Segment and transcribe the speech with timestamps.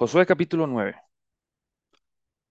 [0.00, 0.96] Josué capítulo 9.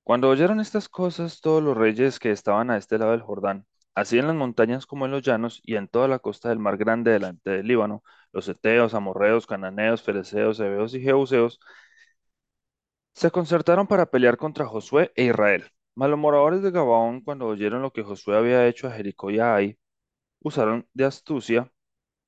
[0.03, 4.19] Cuando oyeron estas cosas, todos los reyes que estaban a este lado del Jordán, así
[4.19, 7.09] en las montañas como en los llanos y en toda la costa del mar grande
[7.11, 8.03] delante del Líbano,
[8.33, 11.59] los eteos, amorreos, cananeos, fereceos, heveos y jebuseos,
[13.13, 15.71] se concertaron para pelear contra Josué e Israel.
[15.95, 19.39] Mas los moradores de Gabaón, cuando oyeron lo que Josué había hecho a Jericó y
[19.39, 19.79] a Ai,
[20.41, 21.71] usaron de astucia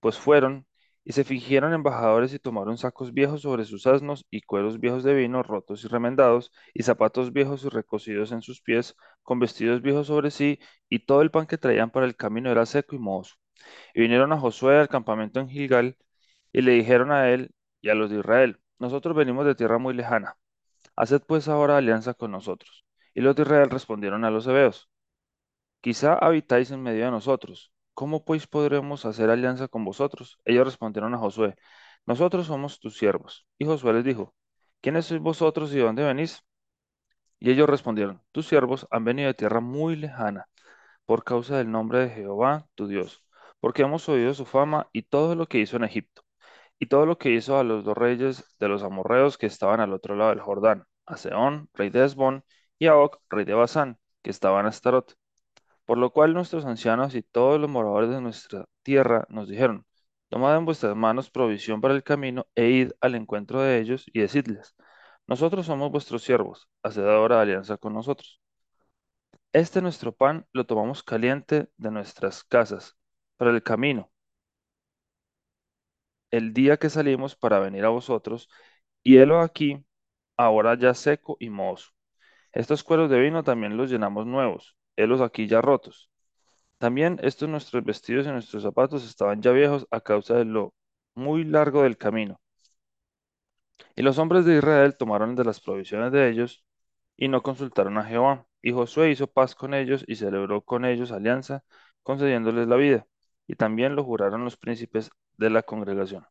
[0.01, 0.67] pues fueron
[1.03, 5.13] y se fingieron embajadores y tomaron sacos viejos sobre sus asnos y cueros viejos de
[5.15, 10.07] vino rotos y remendados y zapatos viejos y recocidos en sus pies, con vestidos viejos
[10.07, 13.35] sobre sí, y todo el pan que traían para el camino era seco y mohoso.
[13.93, 15.97] Y vinieron a Josué al campamento en Gilgal
[16.51, 19.93] y le dijeron a él y a los de Israel, nosotros venimos de tierra muy
[19.93, 20.37] lejana,
[20.95, 22.85] haced pues ahora alianza con nosotros.
[23.13, 24.89] Y los de Israel respondieron a los hebeos,
[25.81, 27.71] Quizá habitáis en medio de nosotros.
[27.93, 30.39] ¿Cómo pues podremos hacer alianza con vosotros?
[30.45, 31.55] Ellos respondieron a Josué,
[32.05, 33.47] Nosotros somos tus siervos.
[33.59, 34.33] Y Josué les dijo,
[34.81, 36.43] ¿Quiénes sois vosotros y de dónde venís?
[37.39, 40.47] Y ellos respondieron, Tus siervos han venido de tierra muy lejana,
[41.05, 43.23] por causa del nombre de Jehová, tu Dios,
[43.59, 46.23] porque hemos oído su fama y todo lo que hizo en Egipto,
[46.79, 49.93] y todo lo que hizo a los dos reyes de los amorreos que estaban al
[49.93, 52.43] otro lado del Jordán, a Seón, rey de Esbón,
[52.79, 55.15] y a Og, rey de Basán, que estaban a Astarot.
[55.85, 59.85] Por lo cual nuestros ancianos y todos los moradores de nuestra tierra nos dijeron,
[60.29, 64.21] tomad en vuestras manos provisión para el camino e id al encuentro de ellos y
[64.21, 64.75] decidles,
[65.27, 68.41] nosotros somos vuestros siervos, haced ahora alianza con nosotros.
[69.53, 72.97] Este nuestro pan lo tomamos caliente de nuestras casas
[73.37, 74.11] para el camino,
[76.31, 78.49] el día que salimos para venir a vosotros,
[79.03, 79.85] y aquí,
[80.37, 81.91] ahora ya seco y mohoso.
[82.53, 86.09] Estos cueros de vino también los llenamos nuevos, helos aquí ya rotos.
[86.79, 90.73] También estos nuestros vestidos y nuestros zapatos estaban ya viejos a causa de lo
[91.15, 92.41] muy largo del camino.
[93.95, 96.65] Y los hombres de Israel tomaron de las provisiones de ellos
[97.17, 98.45] y no consultaron a Jehová.
[98.61, 101.63] Y Josué hizo paz con ellos y celebró con ellos alianza,
[102.03, 103.07] concediéndoles la vida.
[103.47, 106.25] Y también lo juraron los príncipes de la congregación.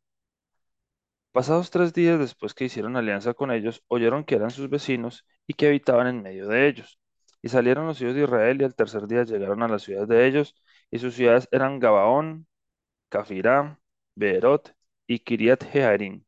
[1.32, 5.54] Pasados tres días después que hicieron alianza con ellos, oyeron que eran sus vecinos y
[5.54, 6.99] que habitaban en medio de ellos.
[7.42, 10.26] Y salieron los hijos de Israel y al tercer día llegaron a las ciudades de
[10.26, 10.54] ellos,
[10.90, 12.46] y sus ciudades eran Gabaón,
[13.08, 13.80] Cafirá,
[14.14, 14.74] Beerot
[15.06, 16.24] y Kiriat Jearim.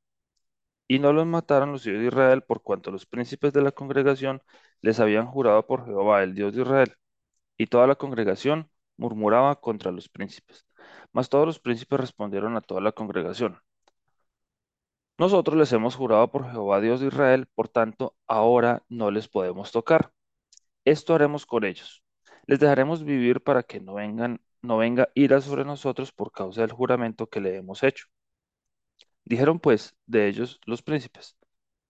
[0.89, 4.43] Y no los mataron los hijos de Israel por cuanto los príncipes de la congregación
[4.81, 6.97] les habían jurado por Jehová, el Dios de Israel.
[7.57, 10.67] Y toda la congregación murmuraba contra los príncipes.
[11.13, 13.61] Mas todos los príncipes respondieron a toda la congregación.
[15.19, 19.73] Nosotros les hemos jurado por Jehová Dios de Israel, por tanto, ahora no les podemos
[19.73, 20.13] tocar.
[20.85, 22.03] Esto haremos con ellos.
[22.47, 26.73] Les dejaremos vivir para que no vengan, no venga ira sobre nosotros por causa del
[26.73, 28.07] juramento que le hemos hecho.
[29.25, 31.37] Dijeron pues de ellos los príncipes,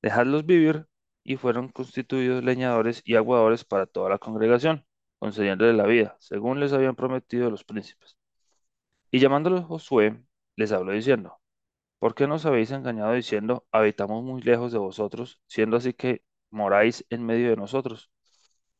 [0.02, 0.86] dejadlos vivir,
[1.24, 4.86] y fueron constituidos leñadores y aguadores para toda la congregación,
[5.18, 8.16] concediéndoles la vida, según les habían prometido los príncipes.
[9.12, 10.22] Y llamándolos Josué,
[10.56, 11.40] les habló diciendo,
[12.00, 17.06] ¿por qué nos habéis engañado diciendo, habitamos muy lejos de vosotros, siendo así que moráis
[17.10, 18.11] en medio de nosotros?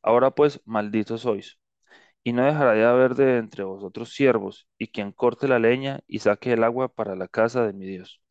[0.03, 1.59] Ahora pues, malditos sois,
[2.25, 6.21] y no dejará de haber de entre vosotros siervos, y quien corte la leña y
[6.21, 8.23] saque el agua para la casa de mi Dios.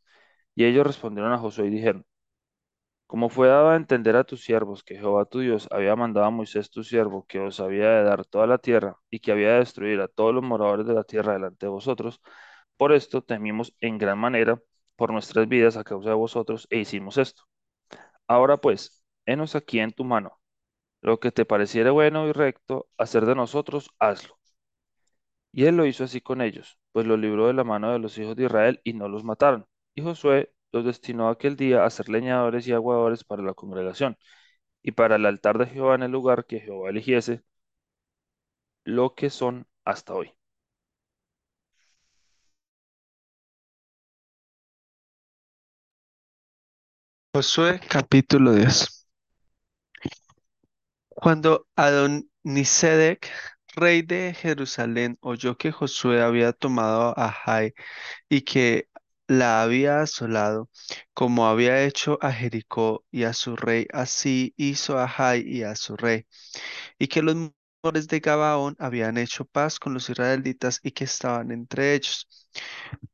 [0.56, 2.06] Y ellos respondieron a Josué y dijeron,
[3.08, 6.30] como fue dado a entender a tus siervos que Jehová tu Dios había mandado a
[6.32, 9.60] Moisés tu siervo que os había de dar toda la tierra y que había de
[9.60, 12.22] destruir a todos los moradores de la tierra delante de vosotros,
[12.78, 14.62] por esto temimos en gran manera
[14.96, 17.44] por nuestras vidas a causa de vosotros e hicimos esto.
[18.28, 20.41] Ahora pues, henos aquí en tu mano
[21.02, 24.40] lo que te pareciere bueno y recto hacer de nosotros, hazlo.
[25.54, 28.18] Y él lo hizo así con ellos, pues los libró de la mano de los
[28.18, 29.66] hijos de Israel y no los mataron.
[29.96, 34.18] Y Josué los destinó aquel día a ser leñadores y aguadores para la congregación
[34.84, 37.44] y para el altar de Jehová en el lugar que Jehová eligiese,
[38.86, 40.32] lo que son hasta hoy.
[47.34, 49.01] Josué capítulo 10.
[51.22, 53.30] Cuando Adonisedec,
[53.76, 57.74] rey de Jerusalén, oyó que Josué había tomado a Jai
[58.30, 58.90] y que
[59.28, 60.70] la había asolado,
[61.14, 65.76] como había hecho a Jericó y a su rey, así hizo a Jai y a
[65.76, 66.26] su rey,
[67.00, 71.52] y que los moradores de Gabaón habían hecho paz con los israelitas y que estaban
[71.52, 72.28] entre ellos.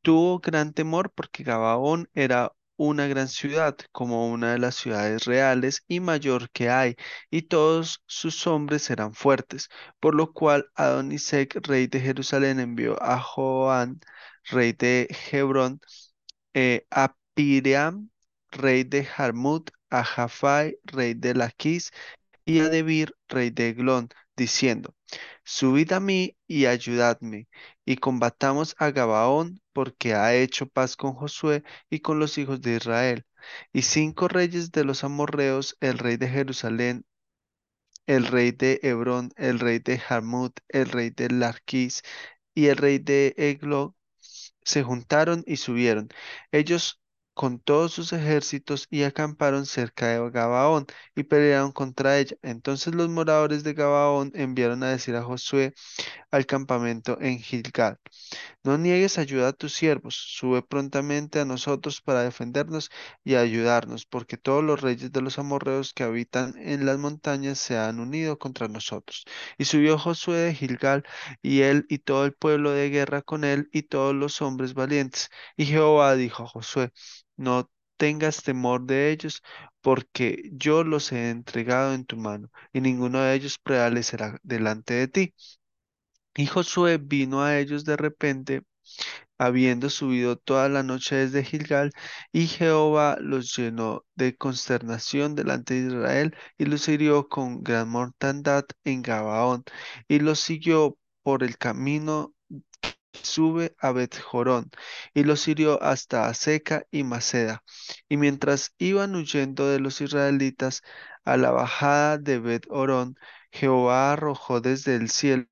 [0.01, 5.83] Tuvo gran temor porque Gabaón era una gran ciudad, como una de las ciudades reales
[5.87, 6.95] y mayor que hay,
[7.29, 9.69] y todos sus hombres eran fuertes,
[9.99, 13.99] por lo cual Adonisec, rey de Jerusalén, envió a Joán,
[14.45, 15.81] rey de Hebrón,
[16.53, 18.09] eh, a Piream,
[18.51, 21.91] rey de Jarmut, a Jafai, rey de Laquis,
[22.45, 24.95] y a Debir, rey de Eglón, diciendo,
[25.43, 27.49] Subid a mí y ayudadme,
[27.85, 32.77] y combatamos a Gabaón, porque ha hecho paz con Josué y con los hijos de
[32.77, 33.25] Israel.
[33.73, 37.05] Y cinco reyes de los amorreos, el rey de Jerusalén,
[38.07, 42.01] el rey de Hebrón, el rey de Jarmut, el rey de Larquís
[42.53, 43.95] y el rey de Eglón,
[44.63, 46.09] se juntaron y subieron,
[46.51, 47.01] ellos
[47.37, 52.35] con todos sus ejércitos, y acamparon cerca de Gabaón, y pelearon contra ella.
[52.41, 55.73] Entonces los moradores de Gabaón enviaron a decir a Josué
[56.31, 57.99] al campamento en Gilgal.
[58.63, 62.89] No niegues ayuda a tus siervos, sube prontamente a nosotros para defendernos
[63.23, 67.77] y ayudarnos, porque todos los reyes de los amorreos que habitan en las montañas se
[67.77, 69.25] han unido contra nosotros.
[69.57, 71.03] Y subió Josué de Gilgal,
[71.41, 75.29] y él y todo el pueblo de guerra con él, y todos los hombres valientes.
[75.55, 76.91] Y Jehová dijo a Josué,
[77.37, 79.41] no tengas temor de ellos,
[79.81, 85.07] porque yo los he entregado en tu mano, y ninguno de ellos prevalecerá delante de
[85.07, 85.33] ti.
[86.35, 88.61] Y Josué vino a ellos de repente,
[89.37, 91.91] habiendo subido toda la noche desde Gilgal,
[92.31, 98.65] y Jehová los llenó de consternación delante de Israel, y los hirió con gran mortandad
[98.83, 99.63] en Gabaón,
[100.07, 102.33] y los siguió por el camino
[103.23, 104.71] sube a Bet-Jorón,
[105.13, 107.63] y los hirió hasta Aseca y Maceda.
[108.09, 110.81] Y mientras iban huyendo de los israelitas
[111.25, 113.15] a la bajada de Bet-Horón,
[113.51, 115.47] Jehová arrojó desde el cielo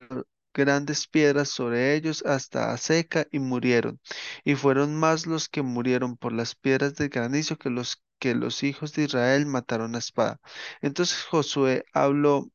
[0.54, 4.00] grandes piedras sobre ellos hasta Aseca y murieron.
[4.44, 8.62] Y fueron más los que murieron por las piedras de granizo que los que los
[8.62, 10.40] hijos de Israel mataron a espada.
[10.80, 12.50] Entonces Josué habló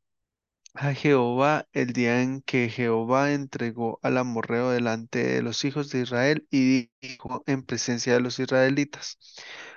[0.74, 6.02] a Jehová el día en que Jehová entregó al amorreo delante de los hijos de
[6.02, 9.18] Israel y dijo en presencia de los israelitas,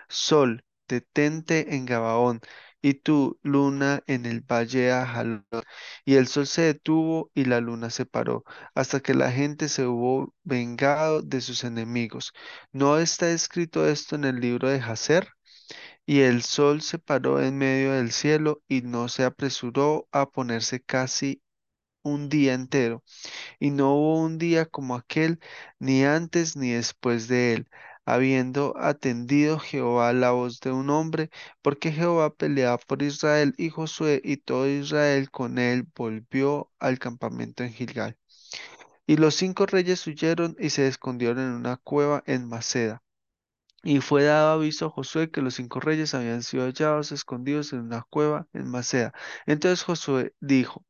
[0.09, 2.41] Sol, detente en Gabaón,
[2.83, 5.47] y tú, luna, en el valle de Ajalón.
[6.05, 8.45] Y el sol se detuvo y la luna se paró,
[8.75, 12.33] hasta que la gente se hubo vengado de sus enemigos.
[12.73, 15.29] ¿No está escrito esto en el libro de Jacer?
[16.07, 20.81] Y el sol se paró en medio del cielo y no se apresuró a ponerse
[20.81, 21.43] casi
[22.03, 23.03] un día entero.
[23.61, 25.41] Y no hubo un día como aquel,
[25.79, 27.69] ni antes ni después de él,
[28.05, 31.31] habiendo atendido Jehová la voz de un hombre,
[31.63, 37.65] porque Jehová peleaba por Israel y Josué y todo Israel con él volvió al campamento
[37.65, 38.19] en Gilgal.
[39.07, 43.03] Y los cinco reyes huyeron y se escondieron en una cueva en Maceda.
[43.85, 47.81] Y fue dado aviso a Josué que los cinco reyes habían sido hallados escondidos en
[47.81, 49.13] una cueva en Maceda.
[49.47, 50.85] Entonces Josué dijo,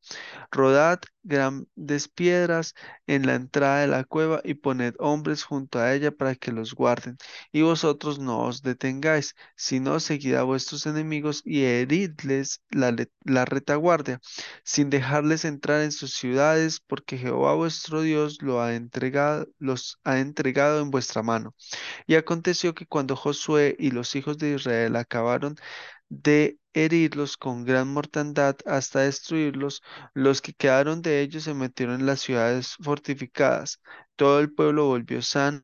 [0.50, 2.75] Rodad grandes piedras
[3.06, 6.75] en la entrada de la cueva y poned hombres junto a ella para que los
[6.75, 7.17] guarden.
[7.50, 12.94] Y vosotros no os detengáis, sino seguid a vuestros enemigos y heridles la,
[13.25, 14.20] la retaguardia,
[14.64, 20.20] sin dejarles entrar en sus ciudades, porque Jehová vuestro Dios lo ha entregado, los ha
[20.20, 21.55] entregado en vuestra mano.
[22.06, 25.57] Y aconteció que cuando Josué y los hijos de Israel acabaron
[26.09, 29.83] de herirlos con gran mortandad hasta destruirlos,
[30.15, 33.81] los que quedaron de ellos se metieron en las ciudades fortificadas.
[34.17, 35.63] Todo el pueblo volvió sano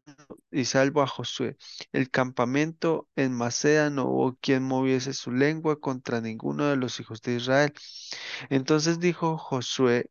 [0.50, 1.56] y salvo a Josué.
[1.93, 7.23] El campamento en Maceda no hubo quien moviese su lengua contra ninguno de los hijos
[7.23, 7.73] de Israel.
[8.50, 10.11] Entonces dijo Josué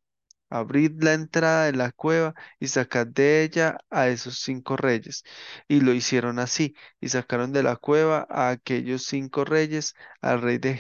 [0.50, 5.24] Abrid la entrada de la cueva y sacad de ella a esos cinco reyes.
[5.68, 10.58] Y lo hicieron así, y sacaron de la cueva a aquellos cinco reyes, al rey
[10.58, 10.79] de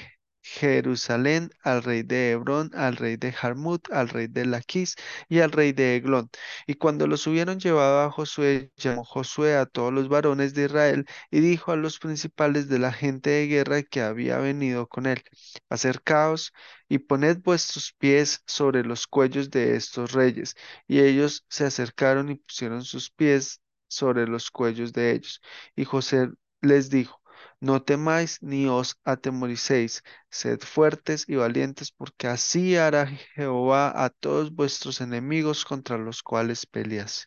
[0.51, 4.95] Jerusalén, al rey de Hebrón, al rey de Jarmut, al rey de Laquis
[5.29, 6.29] y al rey de Eglón.
[6.67, 11.05] Y cuando los hubieron llevado a Josué, llamó Josué a todos los varones de Israel
[11.31, 15.23] y dijo a los principales de la gente de guerra que había venido con él,
[15.69, 16.53] acercaos
[16.87, 20.55] y poned vuestros pies sobre los cuellos de estos reyes.
[20.87, 25.41] Y ellos se acercaron y pusieron sus pies sobre los cuellos de ellos.
[25.75, 26.29] Y José
[26.61, 27.18] les dijo,
[27.61, 34.53] no temáis ni os atemoricéis, sed fuertes y valientes, porque así hará Jehová a todos
[34.55, 37.25] vuestros enemigos contra los cuales pelease.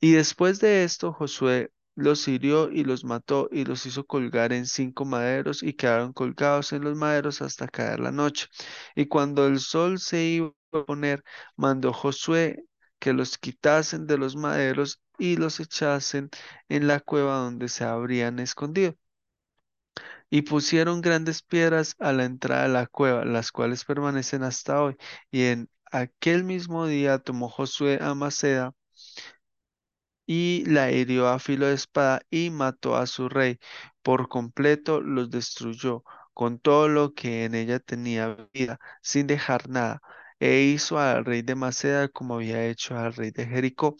[0.00, 4.66] Y después de esto, Josué los hirió y los mató y los hizo colgar en
[4.66, 8.46] cinco maderos y quedaron colgados en los maderos hasta caer la noche.
[8.94, 11.22] Y cuando el sol se iba a poner,
[11.56, 12.64] mandó Josué
[12.98, 16.30] que los quitasen de los maderos y los echasen
[16.68, 18.96] en la cueva donde se habrían escondido.
[20.30, 24.96] Y pusieron grandes piedras a la entrada de la cueva, las cuales permanecen hasta hoy.
[25.30, 28.74] Y en aquel mismo día tomó Josué a Maceda
[30.26, 33.58] y la hirió a filo de espada y mató a su rey,
[34.02, 36.04] por completo los destruyó,
[36.34, 40.00] con todo lo que en ella tenía vida, sin dejar nada.
[40.40, 43.96] E hizo al rey de Maceda como había hecho al rey de Jericó.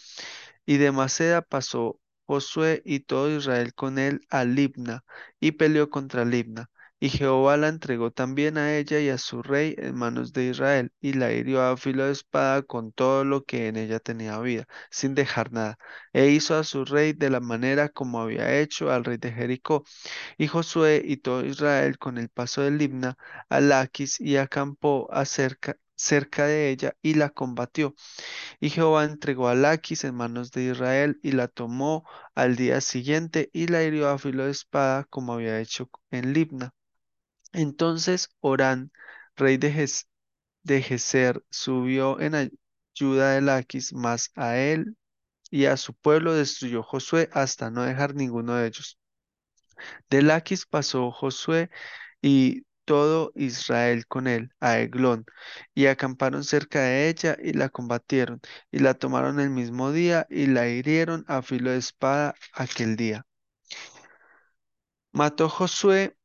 [0.67, 5.05] Y de Maceda pasó Josué y todo Israel con él a Libna,
[5.41, 6.71] y peleó contra Libna.
[7.01, 10.93] Y Jehová la entregó también a ella y a su rey en manos de Israel,
[11.01, 14.69] y la hirió a filo de espada con todo lo que en ella tenía vida,
[14.91, 15.79] sin dejar nada.
[16.13, 19.85] E hizo a su rey de la manera como había hecho al rey de Jericó.
[20.39, 23.17] Y Josué y todo Israel con el paso de Libna
[23.49, 27.95] a Laquis y acampó acerca cerca de ella y la combatió.
[28.61, 33.51] Y Jehová entregó a Laquis en manos de Israel y la tomó al día siguiente
[33.53, 36.75] y la hirió a filo de espada como había hecho en Libna.
[37.55, 38.93] Entonces Orán,
[39.37, 40.07] rey de, Ges-
[40.67, 44.97] Geser, subió en ayuda de Laquis, mas a él
[45.51, 48.99] y a su pueblo destruyó Josué hasta no dejar ninguno de ellos.
[50.11, 51.71] De Laquis pasó Josué
[52.23, 55.25] y todo Israel con él a Eglón,
[55.75, 60.47] y acamparon cerca de ella y la combatieron, y la tomaron el mismo día y
[60.47, 63.27] la hirieron a filo de espada aquel día.
[65.13, 66.17] Mató Josué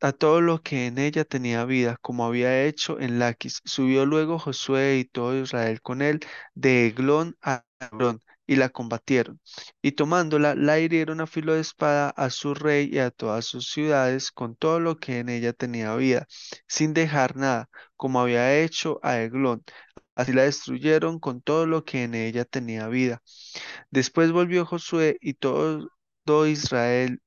[0.00, 3.60] a todo lo que en ella tenía vida, como había hecho en Laquis.
[3.64, 6.20] Subió luego Josué y todo Israel con él
[6.54, 9.40] de Eglón a Hebrón, y la combatieron.
[9.82, 13.70] Y tomándola, la hirieron a filo de espada a su rey y a todas sus
[13.70, 16.26] ciudades, con todo lo que en ella tenía vida,
[16.68, 19.64] sin dejar nada, como había hecho a Eglón.
[20.14, 23.22] Así la destruyeron con todo lo que en ella tenía vida.
[23.90, 25.88] Después volvió Josué y todo,
[26.24, 27.20] todo Israel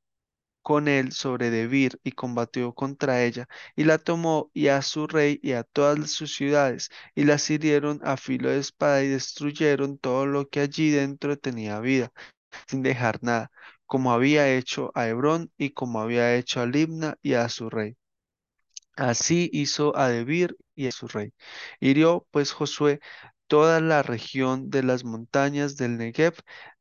[0.67, 3.47] con él sobre Debir y combatió contra ella,
[3.77, 8.01] y la tomó y a su rey y a todas sus ciudades, y las hirieron
[8.03, 12.11] a filo de espada y destruyeron todo lo que allí dentro tenía vida,
[12.67, 13.49] sin dejar nada,
[13.85, 17.95] como había hecho a Hebrón y como había hecho a Libna y a su rey.
[18.97, 21.33] Así hizo a Debir y a su rey.
[21.79, 22.99] Hirió pues Josué
[23.47, 26.35] toda la región de las montañas del Negev,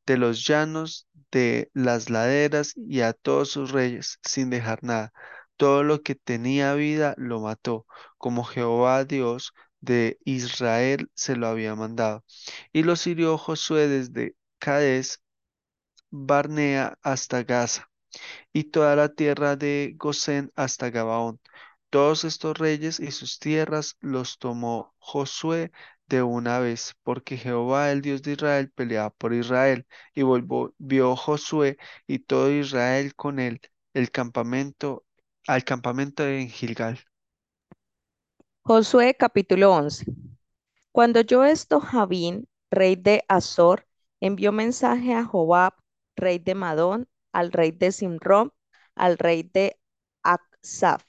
[0.07, 5.13] de los llanos, de las laderas y a todos sus reyes, sin dejar nada.
[5.57, 7.87] Todo lo que tenía vida lo mató,
[8.19, 12.25] como Jehová Dios de Israel se lo había mandado.
[12.73, 15.23] Y los hirió Josué desde Cades,
[16.11, 17.91] Barnea hasta Gaza
[18.53, 21.41] y toda la tierra de Gosén hasta Gabaón.
[21.91, 25.73] Todos estos reyes y sus tierras los tomó Josué
[26.09, 31.79] de una vez, porque Jehová, el Dios de Israel, peleaba por Israel, y volvió Josué
[32.07, 33.61] y todo Israel con él
[33.95, 35.07] el campamento
[35.47, 36.99] al campamento en Gilgal.
[38.61, 40.05] Josué capítulo 11.
[40.93, 43.87] Cuando oyó esto, Javín, rey de Azor,
[44.21, 45.75] envió mensaje a Jobab,
[46.17, 48.53] rey de Madón, al rey de Simrón,
[48.95, 49.79] al rey de
[50.23, 51.05] Aksaf,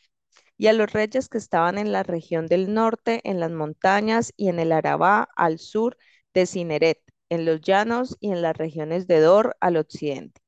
[0.58, 4.50] y a los reyes que estaban en la región del norte, en las montañas y
[4.50, 5.98] en el Arabá, al sur
[6.34, 10.42] de Cineret, en los llanos y en las regiones de Dor, al occidente,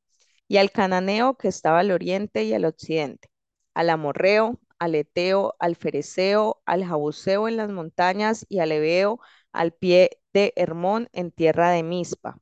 [0.47, 3.29] y al cananeo que estaba al oriente y al occidente,
[3.73, 9.19] al amorreo, al eteo, al fereceo, al jabuseo en las montañas y al ebeo
[9.51, 12.39] al pie de Hermón en tierra de Mizpa.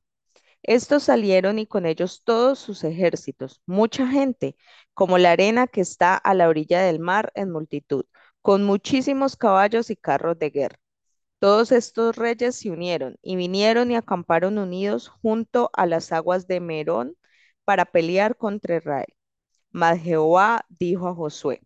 [0.62, 4.56] Estos salieron y con ellos todos sus ejércitos, mucha gente,
[4.94, 8.04] como la arena que está a la orilla del mar en multitud,
[8.42, 10.78] con muchísimos caballos y carros de guerra.
[11.40, 16.60] Todos estos reyes se unieron y vinieron y acamparon unidos junto a las aguas de
[16.60, 17.16] Merón
[17.64, 19.12] para pelear contra Israel.
[19.70, 21.62] Mas Jehová dijo a Josué,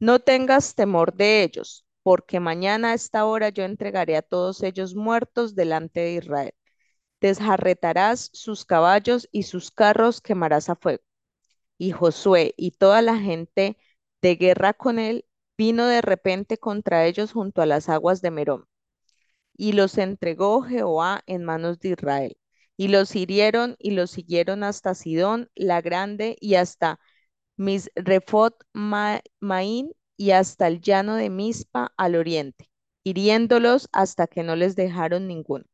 [0.00, 4.94] no tengas temor de ellos, porque mañana a esta hora yo entregaré a todos ellos
[4.96, 6.52] muertos delante de Israel.
[7.20, 11.02] Desjarretarás sus caballos y sus carros quemarás a fuego.
[11.78, 13.76] Y Josué y toda la gente
[14.22, 15.26] de guerra con él
[15.58, 18.66] vino de repente contra ellos junto a las aguas de Merón.
[19.56, 22.36] Y los entregó Jehová en manos de Israel.
[22.76, 27.00] Y los hirieron y los siguieron hasta Sidón la grande y hasta
[27.56, 32.70] Misrefot Maín y hasta el llano de Mizpa al oriente,
[33.04, 35.64] hiriéndolos hasta que no les dejaron ninguno.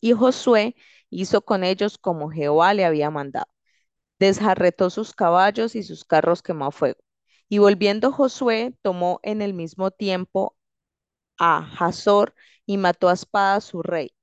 [0.00, 0.76] Y Josué
[1.10, 3.46] hizo con ellos como Jehová le había mandado.
[4.18, 7.00] Desjarretó sus caballos y sus carros quemó a fuego.
[7.48, 10.56] Y volviendo Josué, tomó en el mismo tiempo
[11.38, 12.34] a Hazor
[12.66, 14.14] y mató a espada a su rey,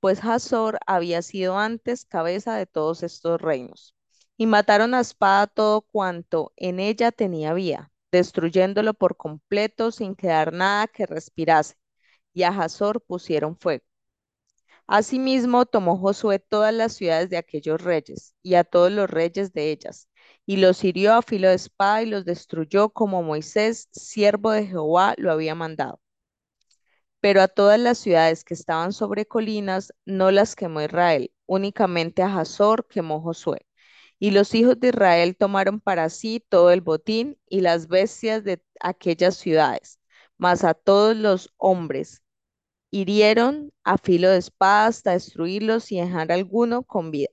[0.00, 3.94] pues Hazor había sido antes cabeza de todos estos reinos.
[4.36, 10.52] Y mataron a espada todo cuanto en ella tenía vida, destruyéndolo por completo sin quedar
[10.52, 11.76] nada que respirase.
[12.34, 13.84] Y a Hazor pusieron fuego.
[14.86, 19.70] Asimismo tomó Josué todas las ciudades de aquellos reyes y a todos los reyes de
[19.70, 20.08] ellas,
[20.46, 25.14] y los hirió a filo de espada y los destruyó como Moisés, siervo de Jehová,
[25.18, 26.00] lo había mandado.
[27.20, 32.38] Pero a todas las ciudades que estaban sobre colinas no las quemó Israel, únicamente a
[32.38, 33.66] Hazor quemó Josué.
[34.18, 38.62] Y los hijos de Israel tomaron para sí todo el botín y las bestias de
[38.80, 40.00] aquellas ciudades,
[40.38, 42.23] mas a todos los hombres
[42.94, 47.28] hirieron a filo de espada hasta destruirlos y dejar alguno con vida.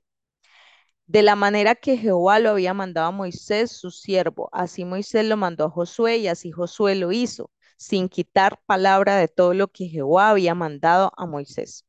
[1.05, 5.37] De la manera que Jehová lo había mandado a Moisés, su siervo, así Moisés lo
[5.37, 9.87] mandó a Josué y así Josué lo hizo, sin quitar palabra de todo lo que
[9.87, 11.85] Jehová había mandado a Moisés.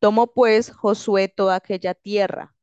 [0.00, 2.56] Tomó pues Josué toda aquella tierra,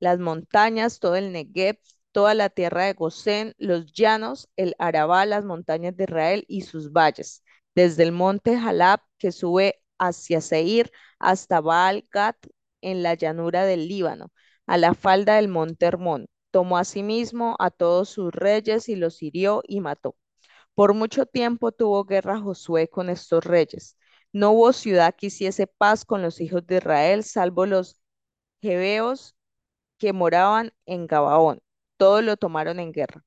[0.00, 1.78] las montañas, todo el Negev,
[2.12, 6.92] toda la tierra de Gosén, los llanos, el Arabá, las montañas de Israel y sus
[6.92, 7.42] valles,
[7.74, 12.36] desde el monte Jalab que sube hacia Seir hasta Baal Gad
[12.80, 14.32] en la llanura del Líbano,
[14.66, 16.26] a la falda del monte Hermón.
[16.50, 20.16] Tomó asimismo a todos sus reyes y los hirió y mató.
[20.74, 23.96] Por mucho tiempo tuvo guerra Josué con estos reyes.
[24.32, 28.00] No hubo ciudad que hiciese paz con los hijos de Israel, salvo los
[28.62, 29.36] jebeos
[29.98, 31.60] que moraban en Gabaón.
[31.98, 33.24] Todos lo tomaron en guerra.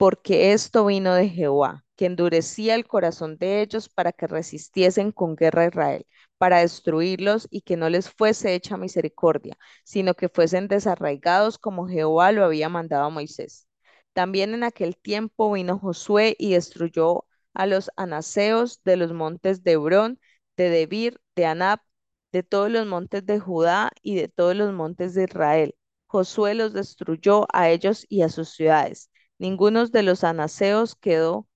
[0.00, 5.36] Porque esto vino de Jehová, que endurecía el corazón de ellos para que resistiesen con
[5.36, 6.06] guerra a Israel,
[6.38, 12.32] para destruirlos y que no les fuese hecha misericordia, sino que fuesen desarraigados como Jehová
[12.32, 13.68] lo había mandado a Moisés.
[14.14, 19.72] También en aquel tiempo vino Josué y destruyó a los anaseos de los montes de
[19.72, 20.18] Hebrón,
[20.56, 21.80] de Debir, de Anab,
[22.32, 25.74] de todos los montes de Judá y de todos los montes de Israel.
[26.06, 29.09] Josué los destruyó a ellos y a sus ciudades.
[29.40, 31.48] Ninguno de los anaseos quedó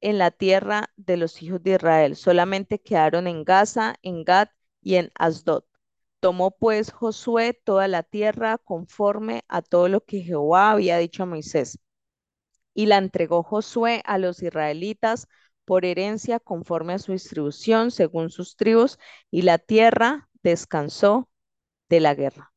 [0.00, 4.48] en la tierra de los hijos de Israel, solamente quedaron en Gaza, en Gad
[4.82, 5.62] y en Asdod.
[6.18, 11.26] Tomó pues Josué toda la tierra conforme a todo lo que Jehová había dicho a
[11.26, 11.78] Moisés,
[12.74, 15.28] y la entregó Josué a los israelitas
[15.64, 18.98] por herencia conforme a su distribución según sus tribus,
[19.30, 21.28] y la tierra descansó
[21.88, 22.52] de la guerra.